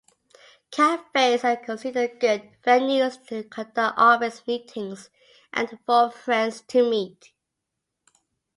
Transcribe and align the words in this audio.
Cafes 0.71 1.43
are 1.43 1.57
considered 1.57 2.19
good 2.19 2.49
venues 2.65 3.23
to 3.27 3.43
conduct 3.43 3.99
office 3.99 4.41
meetings 4.47 5.11
and 5.53 5.77
for 5.85 6.09
friends 6.09 6.61
to 6.61 6.89
meet. 6.89 7.31